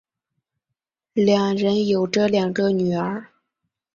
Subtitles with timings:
[1.13, 3.27] 两人有着两个女儿。